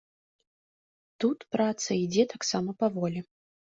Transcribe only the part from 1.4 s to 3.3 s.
праца ідзе таксама паволі.